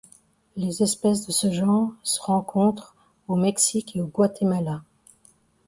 [0.55, 2.95] Les espèces de ce genre s rencontrent
[3.27, 4.81] au Mexique et au Guatemala.